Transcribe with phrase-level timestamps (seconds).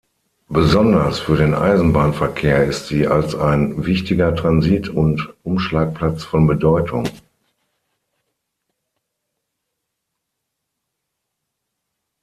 [0.49, 7.07] Besonders für den Eisenbahnverkehr ist sie als ein wichtiger Transit- und Umschlagplatz von Bedeutung.